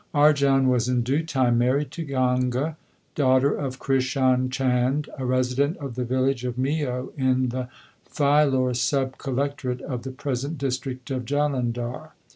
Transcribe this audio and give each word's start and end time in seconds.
Arjan 0.15 0.65
was 0.65 0.89
in 0.89 1.03
due 1.03 1.21
time 1.23 1.59
married 1.59 1.91
to 1.91 2.03
Ganga, 2.03 2.75
daughter 3.13 3.53
of 3.53 3.77
Krishan 3.77 4.49
Chand, 4.49 5.07
a 5.19 5.27
resident 5.27 5.77
of 5.77 5.93
the 5.93 6.03
village 6.03 6.43
of 6.43 6.57
Meo 6.57 7.13
in 7.17 7.49
the 7.49 7.67
Philor 8.11 8.75
sub 8.75 9.19
collectorate 9.19 9.81
of 9.81 10.01
the 10.01 10.09
present 10.09 10.57
district 10.57 11.11
of 11.11 11.23
Jalandhar. 11.25 12.13